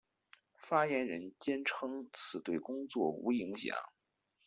[0.57, 3.77] 发言人坚称此对工作无影响。